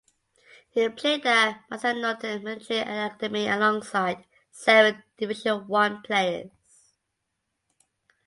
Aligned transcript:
He 0.71 0.89
played 0.89 1.27
at 1.27 1.61
Massanutten 1.69 2.41
Military 2.43 2.79
Academy 2.79 3.47
alongside 3.47 4.25
seven 4.49 5.03
Division 5.15 5.67
One 5.67 6.01
Players. 6.01 6.49